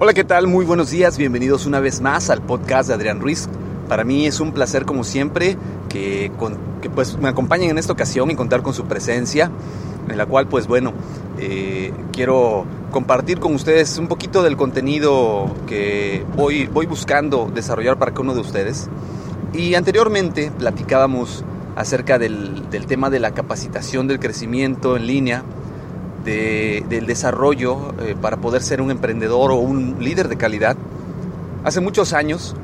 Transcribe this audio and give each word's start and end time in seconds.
Hola, 0.00 0.14
¿qué 0.14 0.22
tal? 0.22 0.46
Muy 0.46 0.64
buenos 0.64 0.90
días, 0.90 1.18
bienvenidos 1.18 1.66
una 1.66 1.80
vez 1.80 2.00
más 2.00 2.30
al 2.30 2.40
podcast 2.40 2.86
de 2.86 2.94
Adrián 2.94 3.18
Ruiz. 3.18 3.48
Para 3.88 4.04
mí 4.04 4.28
es 4.28 4.38
un 4.38 4.52
placer 4.52 4.84
como 4.84 5.02
siempre 5.02 5.56
que, 5.88 6.30
que 6.80 6.88
pues, 6.88 7.18
me 7.18 7.28
acompañen 7.28 7.70
en 7.70 7.78
esta 7.78 7.94
ocasión 7.94 8.30
y 8.30 8.36
contar 8.36 8.62
con 8.62 8.74
su 8.74 8.84
presencia, 8.84 9.50
en 10.08 10.16
la 10.16 10.24
cual 10.24 10.46
pues 10.46 10.68
bueno, 10.68 10.92
eh, 11.40 11.92
quiero 12.12 12.64
compartir 12.92 13.40
con 13.40 13.56
ustedes 13.56 13.98
un 13.98 14.06
poquito 14.06 14.44
del 14.44 14.56
contenido 14.56 15.52
que 15.66 16.24
voy, 16.36 16.68
voy 16.68 16.86
buscando 16.86 17.50
desarrollar 17.52 17.98
para 17.98 18.12
cada 18.12 18.22
uno 18.22 18.34
de 18.34 18.40
ustedes. 18.40 18.88
Y 19.52 19.74
anteriormente 19.74 20.52
platicábamos 20.56 21.44
acerca 21.74 22.20
del, 22.20 22.70
del 22.70 22.86
tema 22.86 23.10
de 23.10 23.18
la 23.18 23.32
capacitación 23.32 24.06
del 24.06 24.20
crecimiento 24.20 24.96
en 24.96 25.08
línea 25.08 25.42
del 26.28 27.06
desarrollo 27.06 27.94
eh, 28.00 28.14
para 28.20 28.36
poder 28.36 28.62
ser 28.62 28.80
un 28.80 28.90
emprendedor 28.90 29.50
o 29.50 29.56
un 29.56 29.96
líder 30.00 30.28
de 30.28 30.36
calidad. 30.36 30.76
Hace 31.64 31.80
muchos 31.80 32.12
años, 32.12 32.54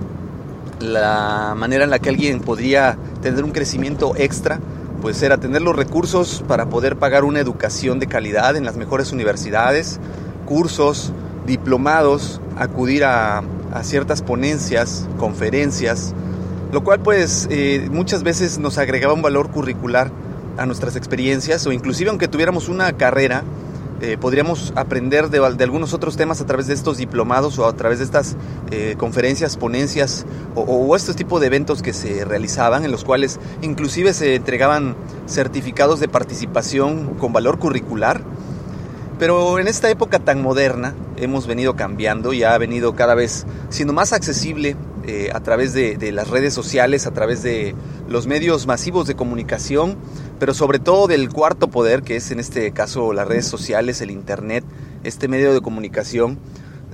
la 0.81 1.55
manera 1.57 1.85
en 1.85 1.91
la 1.91 1.99
que 1.99 2.11
alguien 2.11 2.41
podría 2.41 2.97
tener 3.23 3.45
un 3.45 3.53
crecimiento 3.53 4.15
extra, 4.17 4.61
pues 5.01 5.23
era 5.23 5.39
tener 5.39 5.63
los 5.63 5.77
recursos 5.77 6.45
para 6.47 6.67
poder 6.67 6.97
pagar 6.97 7.25
una 7.25 7.41
educación 7.41 7.99
de 7.99 8.07
calidad 8.07 8.57
en 8.57 8.65
las 8.65 8.77
mejores 8.77 9.13
universidades, 9.13 9.99
cursos, 10.47 11.13
diplomados, 11.47 12.41
acudir 12.57 13.05
a, 13.05 13.43
ciertas 13.83 14.23
ponencias, 14.23 15.09
conferencias, 15.19 16.15
lo 16.71 16.85
cual 16.85 17.01
pues 17.01 17.49
eh, 17.51 17.89
muchas 17.91 18.23
veces 18.23 18.61
nos 18.61 18.79
agregaba 18.79 19.13
un 19.13 19.21
valor 19.21 19.51
curricular 19.51 20.13
a 20.57 20.67
nuestras 20.67 20.97
experiencias 20.97 21.67
o 21.67 21.73
inclusive 21.73 22.11
aunque 22.11 22.29
tuviéramos 22.29 22.69
una 22.69 22.93
carrera, 22.95 23.45
eh, 24.01 24.19
podríamos 24.21 24.73
aprender 24.77 25.31
de, 25.31 25.39
algunos 25.39 25.95
otros 25.95 26.17
temas 26.17 26.41
a 26.41 26.47
través 26.47 26.67
de 26.67 26.75
estos 26.75 26.99
diplomados 26.99 27.59
o 27.59 27.67
a 27.67 27.73
través 27.75 27.99
de 27.99 28.05
estas 28.05 28.37
eh, 28.71 28.97
conferencias, 28.99 29.57
ponencias 29.57 30.27
o, 30.55 30.63
o, 30.63 30.97
estos 30.97 31.17
tipos 31.17 31.41
de 31.41 31.47
eventos 31.47 31.81
que 31.81 31.93
se 31.93 32.25
realizaban 32.25 32.85
en 32.85 32.91
los 32.91 33.05
cuales 33.05 33.39
inclusive 33.63 34.13
se 34.13 34.35
entregaban 34.35 34.97
certificados 35.27 36.01
de 36.01 36.09
participación 36.09 37.15
con 37.15 37.33
valor 37.33 37.59
curricular. 37.59 38.21
Pero 39.19 39.61
en 39.61 39.69
esta 39.69 39.89
época 39.91 40.19
tan 40.19 40.43
moderna 40.43 40.95
hemos 41.17 41.47
venido 41.47 41.77
cambiando 41.77 42.33
y 42.33 42.43
ha 42.43 42.59
venido 42.59 42.95
cada 42.97 43.15
vez 43.15 43.47
siendo 43.71 43.93
más 43.93 44.13
accesible 44.13 44.77
eh, 45.07 45.31
a 45.35 45.41
través 45.41 45.75
de, 45.75 46.13
las 46.13 46.29
redes 46.29 46.55
sociales, 46.55 47.07
a 47.07 47.13
través 47.13 47.43
de 47.43 47.75
los 48.09 48.27
medios 48.27 48.67
masivos 48.67 49.07
de 49.07 49.15
comunicación, 49.15 49.99
pero 50.39 50.55
sobre 50.55 50.79
todo 50.79 51.07
del 51.07 51.29
cuarto 51.29 51.69
poder, 51.69 52.03
que 52.03 52.17
es 52.17 52.31
en 52.31 52.41
este 52.41 52.73
caso 52.73 53.13
las 53.13 53.29
redes 53.29 53.47
sociales, 53.47 54.01
el 54.01 54.11
Internet, 54.11 54.65
este 55.03 55.29
medio 55.29 55.53
de 55.53 55.61
comunicación. 55.61 56.39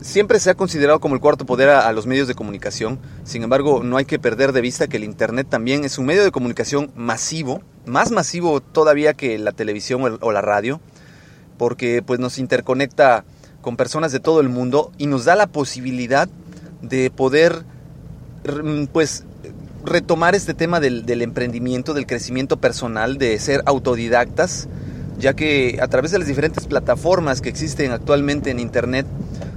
Siempre 0.01 0.41
se 0.41 0.51
ha 0.51 0.55
considerado 0.55 0.99
como 0.99 1.15
el 1.15 1.21
cuarto 1.21 1.47
poder 1.47 1.69
a, 1.69 1.93
los 1.93 2.09
medios 2.09 2.27
de 2.27 2.35
comunicación, 2.35 2.99
sin 3.23 3.45
embargo 3.45 3.85
no 3.85 3.97
hay 3.97 4.07
que 4.07 4.19
perder 4.19 4.53
de 4.53 4.61
vista 4.61 4.89
que 4.89 4.97
el 4.97 5.05
Internet 5.05 5.47
también 5.49 5.85
es 5.85 5.97
un 5.97 6.07
medio 6.07 6.25
de 6.25 6.33
comunicación 6.33 6.91
masivo, 6.97 7.63
más 7.87 8.11
masivo 8.11 8.61
todavía 8.61 9.15
que 9.15 9.39
la 9.39 9.53
televisión 9.53 10.03
o, 10.03 10.27
o 10.27 10.33
la 10.33 10.41
radio, 10.41 10.81
porque 11.59 12.03
pues 12.05 12.19
nos 12.19 12.39
interconecta 12.39 13.25
con 13.61 13.77
personas 13.77 14.11
de 14.11 14.19
todo 14.19 14.41
el 14.41 14.49
mundo 14.49 14.91
y 14.99 15.07
nos 15.07 15.27
da 15.27 15.37
la 15.37 15.47
posibilidad 15.47 16.29
de 16.83 17.11
poder 17.11 17.65
pues 18.93 19.25
retomar 19.85 20.35
este 20.35 20.55
tema 20.55 20.81
del, 20.81 21.23
emprendimiento, 21.23 21.95
del 21.95 22.07
crecimiento 22.07 22.59
personal, 22.59 23.19
de 23.19 23.39
ser 23.39 23.63
autodidactas, 23.67 24.69
ya 25.19 25.35
que 25.35 25.79
a 25.83 25.89
través 25.89 26.11
de 26.11 26.19
las 26.19 26.29
diferentes 26.29 26.67
plataformas 26.67 27.41
que 27.41 27.49
existen 27.49 27.93
actualmente 27.93 28.51
en 28.51 28.61
Internet, 28.61 29.07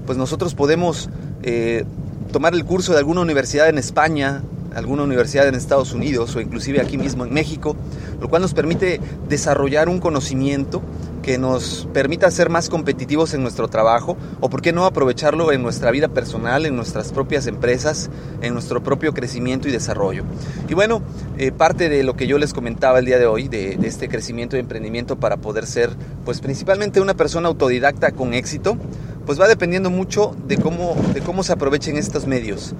pues 0.05 0.17
nosotros 0.17 0.55
podemos 0.55 1.09
eh, 1.43 1.85
tomar 2.31 2.53
el 2.53 2.65
curso 2.65 2.93
de 2.93 2.99
alguna 2.99 3.21
universidad 3.21 3.69
en 3.69 3.77
España, 3.77 4.43
alguna 4.75 5.03
universidad 5.03 5.47
en 5.47 5.55
Estados 5.55 5.93
Unidos 5.93 6.35
o 6.35 6.41
inclusive 6.41 6.81
aquí 6.81 6.97
mismo 6.97 7.25
en 7.25 7.33
México, 7.33 7.75
lo 8.19 8.29
cual 8.29 8.41
nos 8.41 8.53
permite 8.53 8.99
desarrollar 9.27 9.89
un 9.89 9.99
conocimiento 9.99 10.81
que 11.23 11.39
nos 11.39 11.87
permita 11.93 12.29
ser 12.29 12.49
más 12.49 12.69
competitivos 12.69 13.33
en 13.33 13.41
nuestro 13.41 13.69
trabajo 13.69 14.17
o 14.41 14.49
por 14.49 14.61
qué 14.61 14.73
no 14.73 14.85
aprovecharlo 14.85 15.51
en 15.51 15.63
nuestra 15.63 15.89
vida 15.89 16.09
personal, 16.09 16.65
en 16.67 16.75
nuestras 16.75 17.11
propias 17.11 17.47
empresas, 17.47 18.11
en 18.41 18.53
nuestro 18.53 18.83
propio 18.83 19.13
crecimiento 19.13 19.67
y 19.67 19.71
desarrollo. 19.71 20.25
Y 20.67 20.75
bueno, 20.75 21.01
eh, 21.37 21.51
parte 21.51 21.89
de 21.89 22.03
lo 22.03 22.15
que 22.15 22.27
yo 22.27 22.37
les 22.37 22.53
comentaba 22.53 22.99
el 22.99 23.05
día 23.05 23.17
de 23.17 23.25
hoy, 23.25 23.47
de, 23.47 23.79
este 23.83 24.09
crecimiento 24.09 24.57
y 24.57 24.59
emprendimiento 24.59 25.15
para 25.15 25.37
poder 25.37 25.65
ser 25.65 25.91
pues 26.25 26.41
principalmente 26.41 27.01
una 27.01 27.15
persona 27.15 27.47
autodidacta 27.47 28.11
con 28.11 28.33
éxito, 28.33 28.77
pues 29.25 29.39
va 29.39 29.47
dependiendo 29.47 29.89
mucho 29.89 30.35
de 30.45 30.57
cómo, 30.57 30.95
de 31.13 31.21
cómo 31.21 31.43
se 31.43 31.53
aprovechen 31.53 31.95
estos 31.95 32.27
medios. 32.27 32.75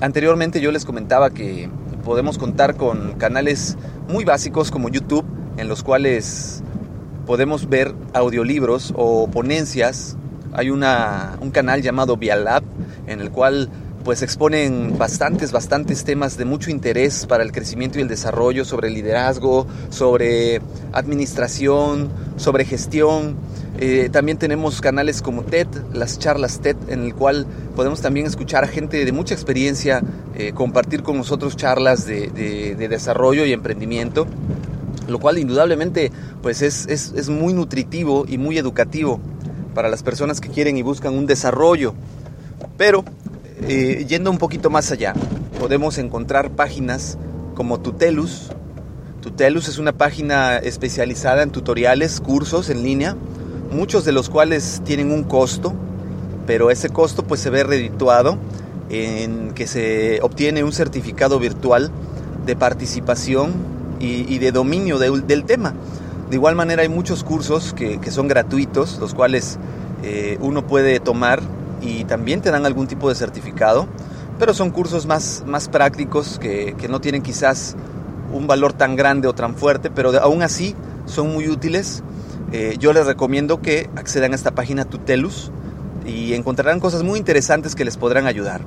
Anteriormente 0.00 0.60
yo 0.60 0.70
les 0.70 0.84
comentaba 0.84 1.30
que 1.30 1.68
podemos 2.08 2.38
contar 2.38 2.76
con 2.76 3.12
canales 3.18 3.76
muy 4.08 4.24
básicos 4.24 4.70
como 4.70 4.88
YouTube, 4.88 5.26
en 5.58 5.68
los 5.68 5.82
cuales 5.82 6.62
podemos 7.26 7.68
ver 7.68 7.94
audiolibros 8.14 8.94
o 8.96 9.28
ponencias. 9.28 10.16
Hay 10.54 10.70
una, 10.70 11.36
un 11.42 11.50
canal 11.50 11.82
llamado 11.82 12.16
Vialab 12.16 12.62
en 13.06 13.20
el 13.20 13.30
cual 13.30 13.68
pues 14.04 14.22
exponen 14.22 14.96
bastantes, 14.96 15.52
bastantes 15.52 16.04
temas 16.04 16.38
de 16.38 16.46
mucho 16.46 16.70
interés 16.70 17.26
para 17.26 17.42
el 17.42 17.52
crecimiento 17.52 17.98
y 17.98 18.02
el 18.02 18.08
desarrollo 18.08 18.64
sobre 18.64 18.88
liderazgo, 18.88 19.66
sobre 19.90 20.62
administración, 20.94 22.08
sobre 22.38 22.64
gestión. 22.64 23.36
Eh, 23.80 24.08
también 24.10 24.38
tenemos 24.38 24.80
canales 24.80 25.22
como 25.22 25.42
TED, 25.42 25.68
las 25.92 26.18
charlas 26.18 26.60
TED, 26.60 26.76
en 26.88 27.04
el 27.04 27.14
cual 27.14 27.46
podemos 27.76 28.00
también 28.00 28.26
escuchar 28.26 28.64
a 28.64 28.66
gente 28.66 29.04
de 29.04 29.12
mucha 29.12 29.34
experiencia 29.34 30.02
eh, 30.34 30.52
compartir 30.52 31.02
con 31.02 31.16
nosotros 31.16 31.56
charlas 31.56 32.04
de, 32.06 32.28
de 32.28 32.88
desarrollo 32.88 33.44
y 33.44 33.52
emprendimiento 33.52 34.26
lo 35.08 35.18
cual 35.18 35.38
indudablemente 35.38 36.12
pues 36.42 36.62
es, 36.62 36.86
es, 36.86 37.28
muy 37.28 37.54
nutritivo 37.54 38.24
y 38.28 38.38
muy 38.38 38.58
educativo 38.58 39.20
para 39.74 39.88
las 39.88 40.02
personas 40.02 40.40
que 40.40 40.48
quieren 40.48 40.76
y 40.76 40.82
buscan 40.82 41.14
un 41.14 41.26
desarrollo. 41.26 41.94
Pero 42.76 43.04
eh, 43.62 44.04
yendo 44.08 44.30
un 44.30 44.38
poquito 44.38 44.70
más 44.70 44.92
allá, 44.92 45.14
podemos 45.58 45.98
encontrar 45.98 46.50
páginas 46.50 47.18
como 47.54 47.80
Tutelus. 47.80 48.50
Tutelus 49.22 49.68
es 49.68 49.78
una 49.78 49.92
página 49.92 50.58
especializada 50.58 51.42
en 51.42 51.50
tutoriales, 51.50 52.20
cursos 52.20 52.70
en 52.70 52.82
línea, 52.82 53.16
muchos 53.70 54.04
de 54.04 54.12
los 54.12 54.28
cuales 54.28 54.82
tienen 54.84 55.12
un 55.12 55.24
costo, 55.24 55.74
pero 56.46 56.70
ese 56.70 56.88
costo 56.88 57.24
pues 57.24 57.40
se 57.40 57.50
ve 57.50 57.64
redituado 57.64 58.38
en 58.90 59.52
que 59.54 59.66
se 59.66 60.20
obtiene 60.22 60.64
un 60.64 60.72
certificado 60.72 61.38
virtual 61.38 61.90
de 62.46 62.56
participación 62.56 63.52
y, 64.00 64.38
de 64.38 64.52
dominio 64.52 64.98
del 64.98 65.44
tema. 65.44 65.74
De 66.30 66.36
igual 66.36 66.54
manera 66.54 66.82
hay 66.82 66.88
muchos 66.88 67.24
cursos 67.24 67.74
que, 67.74 67.98
son 68.10 68.28
gratuitos, 68.28 68.98
los 68.98 69.14
cuales 69.14 69.58
eh, 70.02 70.38
uno 70.40 70.66
puede 70.66 71.00
tomar 71.00 71.40
y 71.80 72.04
también 72.04 72.40
te 72.40 72.50
dan 72.50 72.66
algún 72.66 72.86
tipo 72.86 73.08
de 73.08 73.14
certificado, 73.14 73.86
pero 74.38 74.54
son 74.54 74.70
cursos 74.70 75.06
más, 75.06 75.42
más 75.46 75.68
prácticos 75.68 76.38
que, 76.38 76.74
no 76.88 77.00
tienen 77.00 77.22
quizás 77.22 77.76
un 78.32 78.46
valor 78.46 78.72
tan 78.72 78.94
grande 78.94 79.26
o 79.26 79.34
tan 79.34 79.54
fuerte, 79.54 79.90
pero 79.90 80.18
aún 80.20 80.42
así 80.42 80.74
son 81.06 81.32
muy 81.32 81.48
útiles. 81.48 82.02
Eh, 82.52 82.76
yo 82.78 82.92
les 82.92 83.06
recomiendo 83.06 83.60
que 83.60 83.90
accedan 83.96 84.32
a 84.32 84.34
esta 84.34 84.52
página 84.52 84.84
Tutelus 84.84 85.50
y 86.06 86.32
encontrarán 86.34 86.80
cosas 86.80 87.02
muy 87.02 87.18
interesantes 87.18 87.74
que 87.74 87.84
les 87.84 87.96
podrán 87.96 88.26
ayudar. 88.26 88.62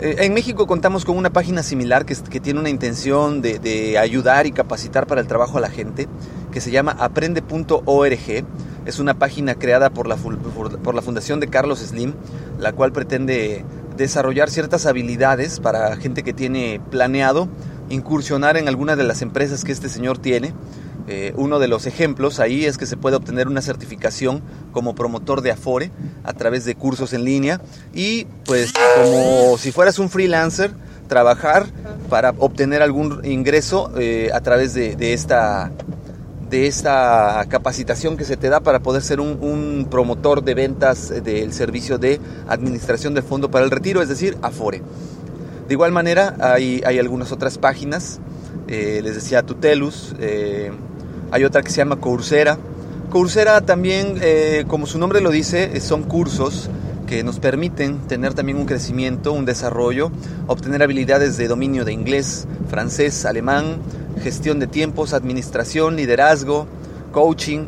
Eh, 0.00 0.16
en 0.20 0.34
México 0.34 0.66
contamos 0.66 1.04
con 1.04 1.16
una 1.16 1.30
página 1.30 1.62
similar 1.62 2.04
que, 2.04 2.14
tiene 2.40 2.60
una 2.60 2.68
intención 2.68 3.40
de, 3.40 3.96
ayudar 3.98 4.46
y 4.46 4.52
capacitar 4.52 5.06
para 5.06 5.20
el 5.20 5.26
trabajo 5.26 5.56
a 5.56 5.60
la 5.60 5.70
gente, 5.70 6.08
que 6.52 6.60
se 6.60 6.70
llama 6.70 6.92
aprende.org. 6.98 8.44
Es 8.84 8.98
una 8.98 9.14
página 9.18 9.54
creada 9.54 9.88
por 9.88 10.06
la, 10.06 10.16
por 10.16 10.94
la 10.94 11.00
Fundación 11.00 11.40
de 11.40 11.48
Carlos 11.48 11.78
Slim, 11.78 12.12
la 12.58 12.72
cual 12.72 12.92
pretende 12.92 13.64
desarrollar 13.96 14.50
ciertas 14.50 14.84
habilidades 14.84 15.60
para 15.60 15.96
gente 15.96 16.22
que 16.22 16.34
tiene 16.34 16.80
planeado 16.90 17.48
incursionar 17.88 18.56
en 18.56 18.68
alguna 18.68 18.96
de 18.96 19.04
las 19.04 19.22
empresas 19.22 19.64
que 19.64 19.72
este 19.72 19.88
señor 19.88 20.18
tiene 20.18 20.52
eh, 21.06 21.34
uno 21.36 21.58
de 21.58 21.68
los 21.68 21.86
ejemplos 21.86 22.40
ahí 22.40 22.64
es 22.64 22.78
que 22.78 22.86
se 22.86 22.96
puede 22.96 23.16
obtener 23.16 23.46
una 23.46 23.60
certificación 23.60 24.42
como 24.72 24.94
promotor 24.94 25.42
de 25.42 25.50
Afore 25.50 25.90
a 26.22 26.32
través 26.32 26.64
de 26.64 26.74
cursos 26.74 27.12
en 27.12 27.24
línea 27.24 27.60
y 27.92 28.24
pues 28.46 28.72
como 28.96 29.58
si 29.58 29.70
fueras 29.70 29.98
un 29.98 30.08
freelancer, 30.08 30.72
trabajar 31.06 31.66
para 32.08 32.30
obtener 32.38 32.80
algún 32.80 33.20
ingreso 33.24 33.92
eh, 33.98 34.30
a 34.32 34.40
través 34.40 34.72
de, 34.72 35.12
esta, 35.12 35.70
de 36.48 36.66
esta 36.66 37.44
capacitación 37.50 38.16
que 38.16 38.24
se 38.24 38.38
te 38.38 38.48
da 38.48 38.60
para 38.60 38.80
poder 38.80 39.02
ser 39.02 39.20
un, 39.20 39.86
promotor 39.90 40.42
de 40.42 40.54
ventas 40.54 41.12
del 41.22 41.52
servicio 41.52 41.98
de 41.98 42.18
administración 42.48 43.12
del 43.12 43.24
fondo 43.24 43.50
para 43.50 43.66
el 43.66 43.70
retiro, 43.70 44.00
es 44.00 44.08
decir, 44.08 44.38
Afore. 44.40 44.80
De 45.68 45.74
igual 45.74 45.92
manera 45.92 46.34
hay, 46.40 46.82
hay 46.86 46.98
algunas 46.98 47.30
otras 47.30 47.58
páginas, 47.58 48.20
eh, 48.68 49.00
les 49.02 49.14
decía 49.14 49.42
Tutelus, 49.42 50.14
hay 51.34 51.42
otra 51.42 51.62
que 51.62 51.70
se 51.72 51.78
llama 51.78 51.96
Coursera. 51.96 52.58
Coursera 53.10 53.60
también, 53.60 54.18
eh, 54.22 54.64
como 54.68 54.86
su 54.86 55.00
nombre 55.00 55.20
lo 55.20 55.32
dice, 55.32 55.80
son 55.80 56.04
cursos 56.04 56.70
que 57.08 57.24
nos 57.24 57.40
permiten 57.40 57.98
tener 58.06 58.34
también 58.34 58.56
un 58.56 58.66
crecimiento, 58.66 59.32
un 59.32 59.44
desarrollo, 59.44 60.12
obtener 60.46 60.80
habilidades 60.80 61.36
de 61.36 61.48
dominio 61.48 61.84
de 61.84 61.92
inglés, 61.92 62.46
francés, 62.70 63.24
alemán, 63.24 63.78
gestión 64.22 64.60
de 64.60 64.68
tiempos, 64.68 65.12
administración, 65.12 65.96
liderazgo, 65.96 66.68
coaching. 67.10 67.66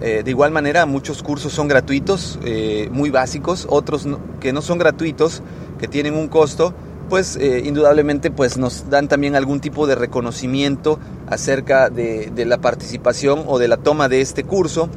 Eh, 0.00 0.22
de 0.24 0.30
igual 0.32 0.50
manera, 0.50 0.84
muchos 0.84 1.22
cursos 1.22 1.52
son 1.52 1.68
gratuitos, 1.68 2.40
eh, 2.44 2.88
muy 2.90 3.10
básicos, 3.10 3.68
otros 3.70 4.08
que 4.40 4.52
no 4.52 4.60
son 4.60 4.78
gratuitos, 4.78 5.40
que 5.78 5.86
tienen 5.86 6.14
un 6.14 6.26
costo, 6.26 6.74
pues 7.14 7.36
eh, 7.36 7.62
indudablemente 7.64 8.32
pues 8.32 8.58
nos 8.58 8.90
dan 8.90 9.06
también 9.06 9.36
algún 9.36 9.60
tipo 9.60 9.86
de 9.86 9.94
reconocimiento 9.94 10.98
acerca 11.28 11.88
de, 11.88 12.32
de 12.34 12.44
la 12.44 12.58
participación 12.58 13.44
o 13.46 13.60
de 13.60 13.68
la 13.68 13.76
toma 13.76 14.08
de 14.08 14.20
este 14.20 14.42
curso. 14.42 14.88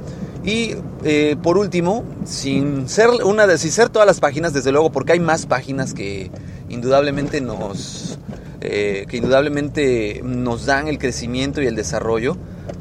Y 0.43 0.73
eh, 1.03 1.35
por 1.43 1.59
último, 1.59 2.03
sin 2.25 2.89
ser 2.89 3.09
una 3.23 3.45
de, 3.45 3.59
sin 3.59 3.69
ser 3.69 3.89
todas 3.89 4.07
las 4.07 4.19
páginas, 4.19 4.51
desde 4.51 4.71
luego, 4.71 4.91
porque 4.91 5.11
hay 5.11 5.19
más 5.19 5.45
páginas 5.45 5.93
que 5.93 6.31
indudablemente 6.69 7.39
nos 7.39 8.17
eh, 8.61 9.05
que 9.07 9.17
indudablemente 9.17 10.21
nos 10.23 10.65
dan 10.65 10.87
el 10.87 10.97
crecimiento 10.97 11.61
y 11.61 11.67
el 11.67 11.75
desarrollo. 11.75 12.35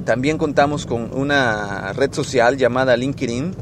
También 0.06 0.38
contamos 0.38 0.86
con 0.86 1.12
una 1.12 1.92
red 1.92 2.10
social 2.14 2.56
llamada 2.56 2.96
LinkedIn, 2.96 3.54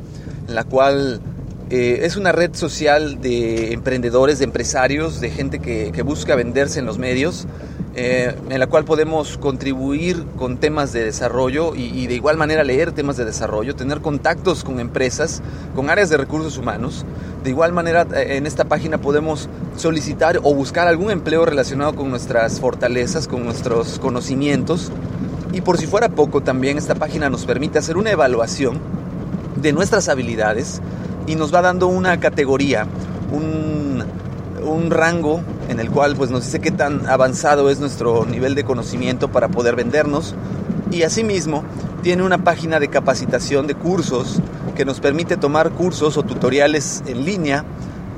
en 0.47 0.55
la 0.55 0.63
cual 0.63 1.21
eh, 1.71 2.01
es 2.03 2.17
una 2.17 2.31
red 2.31 2.55
social 2.55 3.21
de 3.23 3.73
emprendedores, 3.73 4.39
de 4.39 4.45
empresarios, 4.45 5.21
de 5.21 5.31
gente 5.31 5.61
que, 5.61 6.03
busca 6.03 6.35
venderse 6.35 6.79
en 6.79 6.85
los 6.85 6.99
medios 6.99 7.47
eh, 7.97 8.37
en 8.51 8.59
la 8.61 8.67
cual 8.67 8.85
podemos 8.85 9.39
contribuir 9.39 10.25
con 10.37 10.59
temas 10.59 10.93
de 10.93 11.05
desarrollo 11.05 11.75
y, 11.75 12.07
de 12.07 12.15
igual 12.15 12.37
manera 12.37 12.65
leer 12.65 12.93
temas 12.93 13.17
de 13.17 13.25
desarrollo, 13.25 13.77
tener 13.77 14.01
contactos 14.01 14.65
con 14.65 14.81
empresas, 14.81 15.43
con 15.75 15.89
áreas 15.89 16.11
de 16.11 16.19
recursos 16.19 16.59
humanos. 16.59 17.07
De 17.45 17.51
igual 17.51 17.73
manera, 17.73 18.07
eh, 18.15 18.37
en 18.37 18.47
esta 18.47 18.65
página 18.65 18.99
podemos 18.99 19.49
solicitar 19.77 20.41
o 20.43 20.55
buscar 20.55 20.87
algún 20.87 21.13
empleo 21.13 21.47
relacionado 21.47 21.95
con 21.95 22.11
nuestras 22.11 22.61
fortalezas, 22.61 23.27
con 23.27 23.45
nuestros 23.45 23.99
conocimientos. 24.01 24.91
Y 25.53 25.61
por 25.61 25.79
si 25.79 25.87
fuera 25.87 26.09
poco, 26.11 26.43
también 26.43 26.77
esta 26.77 26.97
página 26.97 27.31
nos 27.31 27.47
permite 27.47 27.79
hacer 27.79 27.97
una 27.97 28.11
evaluación 28.11 28.81
de 29.57 29.73
nuestras 29.73 30.09
habilidades 30.09 30.83
y 31.27 31.35
nos 31.37 31.55
va 31.55 31.63
dando 31.63 31.87
una 31.89 32.21
categoría, 32.21 32.87
un, 33.33 34.05
un 34.65 34.91
rango 34.91 35.41
en 35.69 35.81
el 35.81 35.91
cual 35.91 36.15
pues 36.17 36.31
nos 36.31 36.45
dice 36.45 36.61
qué 36.61 36.71
tan 36.71 37.07
avanzado 37.07 37.71
es 37.71 37.81
nuestro 37.81 38.27
nivel 38.27 38.55
de 38.55 38.65
conocimiento 38.65 39.29
para 39.29 39.49
poder 39.49 39.77
vendernos 39.77 40.35
y 40.91 41.03
asimismo 41.03 41.65
tiene 42.03 42.23
una 42.23 42.45
página 42.45 42.81
de 42.81 42.89
capacitación 42.89 43.67
de 43.67 43.75
cursos 43.75 44.41
que 44.77 44.85
nos 44.85 45.01
permite 45.01 45.37
tomar 45.37 45.71
cursos 45.71 46.17
o 46.17 46.23
tutoriales 46.23 47.03
en 47.07 47.25
línea. 47.25 47.65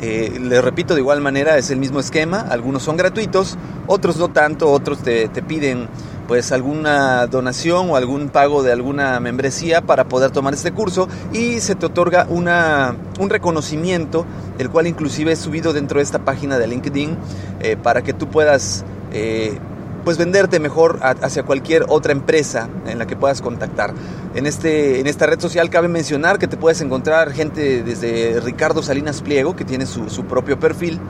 Eh, 0.01 0.39
les 0.43 0.63
repito, 0.63 0.95
de 0.95 1.01
igual 1.01 1.21
manera 1.21 1.57
es 1.57 1.71
el 1.71 1.79
mismo 1.79 2.01
esquema, 2.01 2.41
algunos 2.41 2.83
son 2.83 2.97
gratuitos, 2.97 3.57
otros 3.87 4.17
no 4.17 4.29
tanto, 4.29 4.71
otros 4.71 4.99
te, 4.99 5.29
te 5.29 5.43
piden 5.43 5.89
pues 6.27 6.53
alguna 6.53 7.27
donación 7.27 7.91
o 7.91 7.97
algún 7.97 8.29
pago 8.29 8.63
de 8.63 8.73
alguna 8.73 9.21
membresía 9.21 9.83
para 9.83 10.05
poder 10.05 10.31
tomar 10.31 10.55
este 10.55 10.73
curso 10.73 11.09
y 11.33 11.61
se 11.61 11.75
te 11.75 11.87
otorga 11.87 12.27
una, 12.29 12.97
un 13.19 13.31
reconocimiento, 13.31 14.27
el 14.59 14.71
cual 14.71 14.87
inclusive 14.87 15.33
es 15.33 15.39
subido 15.39 15.73
dentro 15.73 15.99
de 15.99 16.05
esta 16.05 16.21
página 16.21 16.59
de 16.59 16.67
LinkedIn 16.67 17.17
eh, 17.61 17.77
para 17.77 18.03
que 18.03 18.13
tú 18.13 18.29
puedas 18.29 18.85
eh, 19.13 19.59
pues 20.07 20.19
venderte 20.19 20.61
mejor 20.61 21.01
hacia 21.03 21.43
cualquier 21.43 21.87
otra 21.89 22.13
empresa 22.13 22.69
en 22.87 23.01
la 23.01 23.09
que 23.09 23.17
puedas 23.17 23.43
contactar. 23.43 23.93
En, 24.37 24.47
este, 24.47 25.01
en 25.01 25.09
esta 25.09 25.27
red 25.27 25.41
social 25.41 25.69
cabe 25.69 25.89
mencionar 25.89 26.39
que 26.39 26.47
te 26.47 26.57
puedes 26.57 26.81
encontrar 26.81 27.33
gente 27.33 27.83
desde 27.83 28.39
Ricardo 28.41 28.85
Salinas 28.85 29.21
Pliego, 29.21 29.57
que 29.57 29.65
tiene 29.65 29.85
su, 29.85 30.09
su 30.09 30.25
propio 30.25 30.61
perfil, 30.61 31.01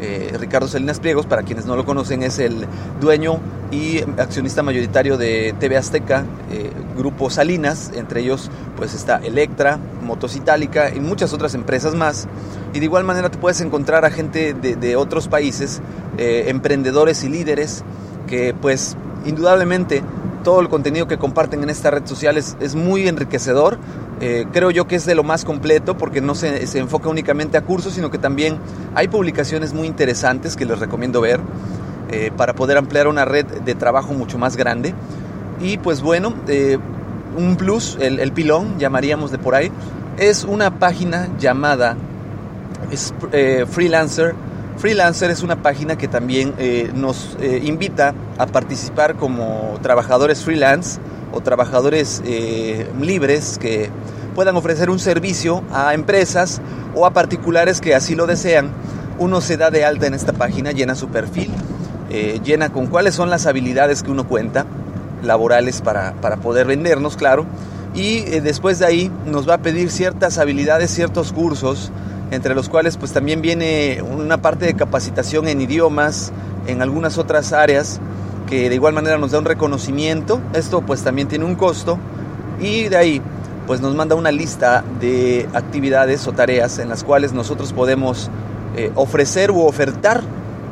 eh, 0.00 0.36
Ricardo 0.38 0.68
Salinas 0.68 1.00
Pliegos, 1.00 1.26
para 1.26 1.42
quienes 1.42 1.66
no 1.66 1.76
lo 1.76 1.84
conocen, 1.84 2.22
es 2.22 2.38
el 2.38 2.66
dueño 3.00 3.40
y 3.70 4.02
accionista 4.18 4.62
mayoritario 4.62 5.16
de 5.16 5.54
TV 5.58 5.76
Azteca, 5.76 6.24
eh, 6.50 6.70
Grupo 6.96 7.30
Salinas, 7.30 7.90
entre 7.94 8.20
ellos 8.20 8.50
pues 8.76 8.94
está 8.94 9.16
Electra, 9.16 9.78
Motos 10.02 10.36
Itálica 10.36 10.94
y 10.94 11.00
muchas 11.00 11.32
otras 11.32 11.54
empresas 11.54 11.94
más. 11.94 12.28
Y 12.74 12.78
de 12.78 12.84
igual 12.84 13.04
manera 13.04 13.30
te 13.30 13.38
puedes 13.38 13.60
encontrar 13.60 14.04
a 14.04 14.10
gente 14.10 14.54
de, 14.54 14.96
otros 14.96 15.28
países, 15.28 15.80
eh, 16.18 16.44
emprendedores 16.48 17.24
y 17.24 17.28
líderes, 17.28 17.82
que 18.26 18.54
pues 18.54 18.96
indudablemente 19.24 20.02
todo 20.46 20.60
el 20.60 20.68
contenido 20.68 21.08
que 21.08 21.18
comparten 21.18 21.64
en 21.64 21.70
esta 21.70 21.90
red 21.90 22.06
social 22.06 22.36
es 22.36 22.74
muy 22.76 23.08
enriquecedor 23.08 23.80
eh, 24.18 24.46
creo 24.50 24.70
yo 24.70 24.86
que 24.86 24.96
es 24.96 25.04
de 25.04 25.14
lo 25.14 25.24
más 25.24 25.44
completo 25.44 25.98
porque 25.98 26.22
no 26.22 26.34
se, 26.34 26.66
se, 26.66 26.78
enfoca 26.78 27.10
únicamente 27.10 27.58
a 27.58 27.62
cursos, 27.62 27.92
sino 27.92 28.10
que 28.10 28.16
también 28.16 28.58
hay 28.94 29.08
publicaciones 29.08 29.74
muy 29.74 29.86
interesantes 29.86 30.56
que 30.56 30.64
les 30.64 30.78
recomiendo 30.78 31.20
ver 31.20 31.38
eh, 32.10 32.30
para 32.34 32.54
poder 32.54 32.78
ampliar 32.78 33.08
una 33.08 33.26
red 33.26 33.44
de 33.44 33.74
trabajo 33.74 34.14
mucho 34.14 34.38
más 34.38 34.56
grande. 34.56 34.94
Y 35.60 35.76
pues 35.76 36.00
bueno, 36.00 36.32
eh, 36.48 36.78
un 37.36 37.56
plus, 37.56 37.98
el, 38.00 38.18
el, 38.18 38.32
pilón, 38.32 38.78
llamaríamos 38.78 39.30
de 39.30 39.38
por 39.38 39.54
ahí, 39.54 39.70
es 40.16 40.44
una 40.44 40.78
página 40.78 41.28
llamada 41.38 41.96
Freelancer. 43.68 44.34
Freelancer 44.78 45.30
es 45.30 45.42
una 45.42 45.62
página 45.62 45.96
que 45.96 46.06
también 46.06 46.54
nos 46.94 47.36
invita 47.62 48.14
a 48.38 48.46
participar 48.46 49.16
como 49.16 49.78
trabajadores 49.82 50.44
freelance 50.44 51.00
o 51.32 51.40
trabajadores 51.40 52.22
eh, 52.24 52.88
libres 53.00 53.58
que 53.58 53.90
puedan 54.34 54.56
ofrecer 54.56 54.90
un 54.90 54.98
servicio 54.98 55.62
a 55.72 55.94
empresas 55.94 56.60
o 56.94 57.06
a 57.06 57.12
particulares 57.12 57.80
que 57.80 57.94
así 57.94 58.14
lo 58.14 58.26
desean. 58.26 58.70
Uno 59.18 59.40
se 59.40 59.56
da 59.56 59.70
de 59.70 59.84
alta 59.84 60.06
en 60.06 60.14
esta 60.14 60.32
página, 60.32 60.72
llena 60.72 60.94
su 60.94 61.08
perfil, 61.08 61.50
eh, 62.10 62.40
llena 62.44 62.70
con 62.70 62.86
cuáles 62.86 63.14
son 63.14 63.30
las 63.30 63.46
habilidades 63.46 64.02
que 64.02 64.10
uno 64.10 64.26
cuenta, 64.26 64.66
laborales 65.22 65.80
para, 65.80 66.12
para 66.20 66.36
poder 66.36 66.66
vendernos, 66.66 67.16
claro. 67.16 67.46
Y 67.94 68.18
eh, 68.18 68.40
después 68.42 68.78
de 68.78 68.86
ahí 68.86 69.12
nos 69.24 69.48
va 69.48 69.54
a 69.54 69.58
pedir 69.58 69.90
ciertas 69.90 70.36
habilidades, 70.38 70.90
ciertos 70.90 71.32
cursos, 71.32 71.90
entre 72.30 72.54
los 72.54 72.68
cuales 72.68 72.96
pues 72.96 73.12
también 73.12 73.42
viene 73.42 74.02
una 74.02 74.42
parte 74.42 74.66
de 74.66 74.74
capacitación 74.74 75.48
en 75.48 75.60
idiomas, 75.60 76.32
en 76.66 76.82
algunas 76.82 77.18
otras 77.18 77.52
áreas 77.52 78.00
que 78.46 78.68
de 78.68 78.74
igual 78.74 78.94
manera 78.94 79.18
nos 79.18 79.32
da 79.32 79.38
un 79.38 79.44
reconocimiento. 79.44 80.40
Esto 80.54 80.82
pues 80.82 81.02
también 81.02 81.28
tiene 81.28 81.44
un 81.44 81.54
costo 81.54 81.98
y 82.60 82.84
de 82.84 82.96
ahí 82.96 83.22
pues 83.66 83.80
nos 83.80 83.94
manda 83.94 84.14
una 84.14 84.30
lista 84.30 84.84
de 85.00 85.48
actividades 85.52 86.26
o 86.26 86.32
tareas 86.32 86.78
en 86.78 86.88
las 86.88 87.02
cuales 87.02 87.32
nosotros 87.32 87.72
podemos 87.72 88.30
eh, 88.76 88.92
ofrecer 88.94 89.50
u 89.50 89.62
ofertar 89.62 90.22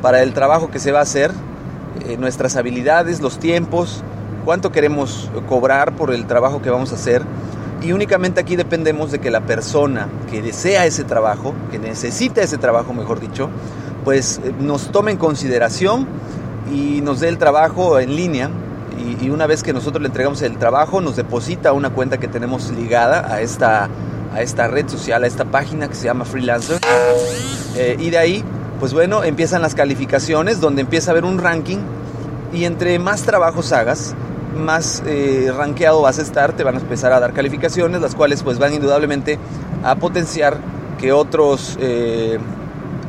para 0.01 0.23
el 0.23 0.33
trabajo 0.33 0.71
que 0.71 0.79
se 0.79 0.93
va 0.93 1.01
a 1.01 1.03
hacer, 1.03 1.33
eh, 2.07 2.17
nuestras 2.19 2.57
habilidades, 2.57 3.21
los 3.21 3.39
tiempos, 3.39 4.03
cuánto 4.45 4.71
queremos 4.71 5.31
cobrar 5.49 5.97
por 5.97 6.13
el 6.13 6.27
trabajo 6.27 6.63
que 6.63 6.71
vamos 6.71 6.93
a 6.93 6.97
hacer. 6.97 7.23
Y 7.85 7.93
únicamente 7.93 8.41
aquí 8.41 8.57
dependemos 8.57 9.13
de 9.13 9.19
que 9.19 9.31
la 9.31 9.43
persona 9.43 10.09
que 10.31 10.41
desea 10.41 10.87
ese 10.87 11.05
trabajo, 11.05 11.55
que 11.71 11.79
necesita 11.79 12.41
ese 12.41 12.57
trabajo, 12.57 12.95
mejor 12.95 13.21
dicho, 13.21 13.51
pues 14.05 14.41
eh, 14.43 14.55
nos 14.59 14.91
tome 14.91 15.11
en 15.11 15.19
consideración 15.19 16.07
y 16.73 17.03
nos 17.03 17.21
dé 17.21 17.29
el 17.29 17.37
trabajo 17.37 18.01
en 18.01 18.17
línea. 18.17 18.51
Y, 19.21 19.29
una 19.29 19.47
vez 19.47 19.63
que 19.63 19.73
nosotros 19.73 20.01
le 20.01 20.09
entregamos 20.09 20.41
el 20.43 20.57
trabajo, 20.57 21.01
nos 21.01 21.17
deposita 21.17 21.73
una 21.73 21.91
cuenta 21.91 22.19
que 22.19 22.29
tenemos 22.29 22.71
ligada 22.71 23.35
a 23.35 23.41
esta, 23.41 23.89
a 24.33 24.41
esta 24.41 24.69
red 24.69 24.89
social, 24.89 25.25
a 25.25 25.27
esta 25.27 25.45
página 25.45 25.89
que 25.89 25.95
se 25.95 26.05
llama 26.05 26.25
Freelancer. 26.25 26.79
Eh, 27.77 27.97
y 27.99 28.11
de 28.11 28.19
ahí, 28.19 28.45
pues 28.81 28.95
bueno, 28.95 29.25
empiezan 29.25 29.61
las 29.61 29.75
calificaciones, 29.75 30.61
donde 30.61 30.83
empieza 30.83 31.11
a 31.11 31.13
haber 31.13 31.25
un 31.25 31.39
ranking. 31.39 31.79
Y 32.53 32.65
entre 32.65 32.99
más 32.99 33.23
trabajos 33.23 33.73
hagas, 33.73 34.15
más 34.55 35.03
eh, 35.07 35.53
rankeado 35.57 36.03
vas 36.03 36.19
a 36.19 36.23
estar, 36.23 36.55
te 36.55 36.65
van 36.65 36.77
a 36.77 36.81
empezar 36.81 37.13
a 37.13 37.21
dar 37.21 37.33
calificaciones, 37.33 38.01
las 38.01 38.15
cuales 38.15 38.43
pues 38.43 38.59
van 38.59 38.75
indudablemente 38.75 39.39
a 39.83 39.97
potenciar 39.97 40.59
que 40.99 41.13
otros 41.13 41.77
eh, 41.81 42.39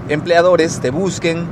empleadores 0.10 0.80
te 0.80 0.90
busquen 0.90 1.48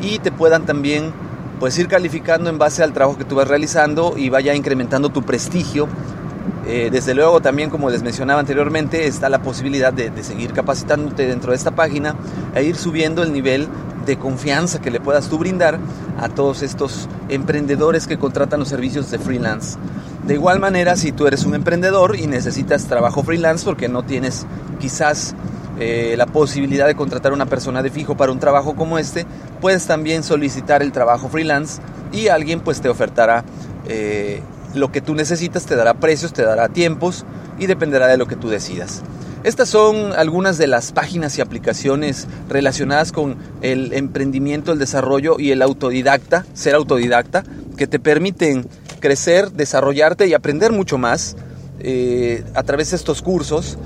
y 0.00 0.18
te 0.18 0.32
puedan 0.32 0.66
también 0.66 1.12
pues 1.58 1.78
ir 1.78 1.88
calificando 1.88 2.50
en 2.50 2.58
base 2.58 2.82
al 2.82 2.92
trabajo 2.92 3.16
que 3.16 3.24
tú 3.24 3.34
vas 3.34 3.48
realizando 3.48 4.14
y 4.16 4.28
vaya 4.28 4.54
incrementando 4.54 5.08
tu 5.08 5.22
prestigio. 5.22 5.88
Eh, 6.66 6.88
desde 6.90 7.14
luego 7.14 7.40
también, 7.40 7.70
como 7.70 7.90
les 7.90 8.02
mencionaba 8.02 8.40
anteriormente, 8.40 9.06
está 9.06 9.28
la 9.28 9.40
posibilidad 9.40 9.92
de, 9.92 10.10
seguir 10.22 10.52
capacitándote 10.52 11.26
dentro 11.26 11.52
de 11.52 11.56
esta 11.56 11.70
página 11.70 12.16
e 12.54 12.64
ir 12.64 12.76
subiendo 12.76 13.22
el 13.22 13.32
nivel 13.32 13.68
de 14.06 14.16
confianza 14.16 14.80
que 14.80 14.90
le 14.90 15.00
puedas 15.00 15.28
tú 15.28 15.38
brindar 15.38 15.78
a 16.18 16.28
todos 16.28 16.62
estos 16.62 17.08
emprendedores 17.28 18.06
que 18.06 18.18
contratan 18.18 18.60
los 18.60 18.68
servicios 18.68 19.10
de 19.10 19.18
freelance. 19.18 19.78
De 20.26 20.34
igual 20.34 20.60
manera, 20.60 20.96
si 20.96 21.12
tú 21.12 21.26
eres 21.26 21.44
un 21.44 21.54
emprendedor 21.54 22.16
y 22.16 22.26
necesitas 22.26 22.86
trabajo 22.86 23.22
freelance 23.22 23.64
porque 23.64 23.88
no 23.88 24.02
tienes 24.02 24.46
quizás 24.80 25.34
eh, 25.78 26.14
la 26.16 26.26
posibilidad 26.26 26.86
de 26.86 26.94
contratar 26.94 27.32
a 27.32 27.34
una 27.34 27.46
persona 27.46 27.82
de 27.82 27.90
fijo 27.90 28.16
para 28.16 28.32
un 28.32 28.40
trabajo 28.40 28.74
como 28.74 28.98
este, 28.98 29.26
puedes 29.60 29.86
también 29.86 30.22
solicitar 30.22 30.82
el 30.82 30.90
trabajo 30.90 31.28
freelance 31.28 31.82
y 32.12 32.28
alguien 32.28 32.60
pues 32.60 32.80
te 32.80 32.88
ofertará 32.88 33.44
eh, 33.86 34.40
lo 34.74 34.90
que 34.90 35.00
tú 35.00 35.14
necesitas, 35.14 35.66
te 35.66 35.76
dará 35.76 35.94
precios, 35.94 36.32
te 36.32 36.42
dará 36.42 36.68
tiempos 36.68 37.24
y 37.58 37.66
dependerá 37.66 38.06
de 38.06 38.16
lo 38.16 38.26
que 38.26 38.36
tú 38.36 38.48
decidas. 38.48 39.02
Estas 39.44 39.68
son 39.68 40.12
algunas 40.12 40.58
de 40.58 40.66
las 40.66 40.92
páginas 40.92 41.38
y 41.38 41.40
aplicaciones 41.40 42.26
relacionadas 42.48 43.12
con 43.12 43.36
el 43.62 43.92
emprendimiento, 43.92 44.72
el 44.72 44.78
desarrollo 44.78 45.38
y 45.38 45.52
el 45.52 45.62
autodidacta, 45.62 46.44
ser 46.54 46.74
autodidacta, 46.74 47.44
que 47.76 47.86
te 47.86 47.98
permiten 47.98 48.66
crecer, 49.00 49.52
desarrollarte 49.52 50.26
y 50.26 50.34
aprender 50.34 50.72
mucho 50.72 50.98
más 50.98 51.36
eh, 51.80 52.44
a 52.54 52.62
través 52.62 52.90
de 52.90 52.96
estos 52.96 53.22
cursos. 53.22 53.78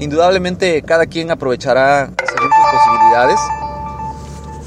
Indudablemente 0.00 0.80
cada 0.82 1.06
quien 1.06 1.30
aprovechará 1.30 2.10
según 2.26 2.50
sus 2.50 2.80
posibilidades. 2.80 3.40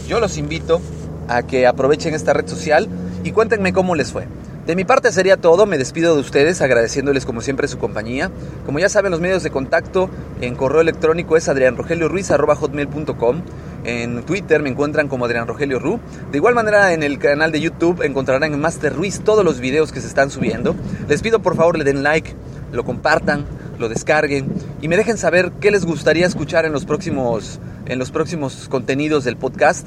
Yo 0.08 0.20
los 0.20 0.38
invito 0.38 0.80
a 1.28 1.44
que 1.44 1.66
aprovechen 1.66 2.14
esta 2.14 2.34
red 2.34 2.48
social 2.48 2.88
y 3.24 3.32
cuéntenme 3.32 3.74
cómo 3.74 3.96
les 3.96 4.12
fue. 4.12 4.28
De 4.66 4.76
mi 4.76 4.84
parte 4.84 5.12
sería 5.12 5.38
todo, 5.38 5.68
me 5.68 5.78
despido 5.78 6.16
de 6.16 6.22
ustedes 6.22 6.60
agradeciéndoles 6.60 7.28
como 7.28 7.42
siempre 7.42 7.68
su 7.68 7.78
compañía. 7.78 8.32
Como 8.66 8.80
ya 8.80 8.90
saben 8.90 9.12
los 9.12 9.22
medios 9.22 9.44
de 9.44 9.52
contacto 9.52 10.10
en 10.42 10.56
correo 10.56 10.82
electrónico 10.82 11.38
es 11.38 11.48
adrianrogelioruiz.com. 11.48 13.42
En 13.84 14.24
Twitter 14.24 14.64
me 14.64 14.70
encuentran 14.70 15.08
como 15.08 15.26
Adrián 15.26 15.46
Rogelio 15.46 15.78
Ru. 15.78 16.00
De 16.32 16.40
igual 16.40 16.56
manera 16.56 16.94
en 16.94 17.04
el 17.04 17.20
canal 17.20 17.52
de 17.52 17.62
YouTube 17.62 18.02
encontrarán 18.02 18.52
en 18.52 18.60
Master 18.60 18.96
Ruiz 18.96 19.20
todos 19.20 19.46
los 19.46 19.60
videos 19.60 19.92
que 19.92 20.02
se 20.02 20.08
están 20.08 20.32
subiendo. 20.32 20.76
Les 21.08 21.22
pido 21.22 21.44
por 21.44 21.56
favor 21.56 21.78
le 21.78 21.84
den 21.84 22.02
like, 22.02 22.34
lo 22.72 22.84
compartan, 22.84 23.46
lo 23.78 23.88
descarguen 23.88 24.52
y 24.82 24.88
me 24.88 24.98
dejen 24.98 25.20
saber 25.20 25.52
qué 25.62 25.70
les 25.70 25.86
gustaría 25.86 26.26
escuchar 26.26 26.66
en 26.66 26.72
los 26.72 26.86
próximos, 26.86 27.60
en 27.86 28.00
los 28.00 28.10
próximos 28.10 28.68
contenidos 28.68 29.26
del 29.26 29.38
podcast. 29.38 29.86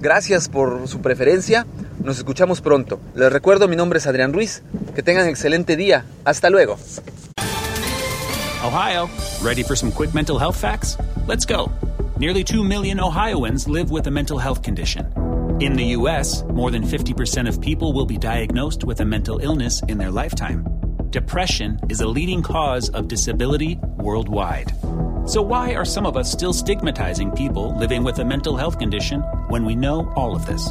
Gracias 0.00 0.48
por 0.48 0.88
su 0.88 1.00
preferencia. 1.00 1.64
Nos 2.06 2.18
escuchamos 2.18 2.60
pronto. 2.60 3.00
Les 3.16 3.32
recuerdo, 3.32 3.66
mi 3.66 3.74
nombre 3.74 3.98
es 3.98 4.06
Adrián 4.06 4.32
Ruiz. 4.32 4.62
Que 4.94 5.02
tengan 5.02 5.26
excelente 5.28 5.76
día. 5.76 6.04
Hasta 6.24 6.50
luego. 6.50 6.78
Ohio, 8.64 9.10
ready 9.42 9.64
for 9.64 9.76
some 9.76 9.90
quick 9.90 10.14
mental 10.14 10.38
health 10.38 10.54
facts? 10.56 10.96
Let's 11.26 11.44
go. 11.44 11.68
Nearly 12.16 12.44
2 12.44 12.62
million 12.62 13.00
Ohioans 13.00 13.66
live 13.66 13.90
with 13.90 14.06
a 14.06 14.12
mental 14.12 14.38
health 14.38 14.62
condition. 14.62 15.12
In 15.58 15.74
the 15.74 15.96
U.S., 15.96 16.44
more 16.44 16.70
than 16.70 16.84
50% 16.84 17.48
of 17.48 17.60
people 17.60 17.92
will 17.92 18.06
be 18.06 18.18
diagnosed 18.18 18.84
with 18.84 19.00
a 19.00 19.04
mental 19.04 19.40
illness 19.40 19.82
in 19.88 19.98
their 19.98 20.12
lifetime. 20.12 20.64
Depression 21.10 21.80
is 21.88 22.00
a 22.00 22.06
leading 22.06 22.40
cause 22.40 22.88
of 22.90 23.08
disability 23.08 23.80
worldwide. 23.96 24.72
So, 25.26 25.42
why 25.42 25.74
are 25.74 25.84
some 25.84 26.06
of 26.06 26.16
us 26.16 26.30
still 26.30 26.52
stigmatizing 26.52 27.32
people 27.32 27.76
living 27.76 28.04
with 28.04 28.20
a 28.20 28.24
mental 28.24 28.56
health 28.56 28.78
condition 28.78 29.22
when 29.48 29.64
we 29.64 29.74
know 29.74 30.08
all 30.14 30.36
of 30.36 30.46
this? 30.46 30.70